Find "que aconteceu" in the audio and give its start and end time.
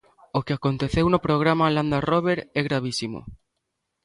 0.45-1.05